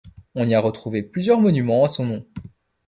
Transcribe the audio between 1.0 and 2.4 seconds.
plusieurs monuments à son nom.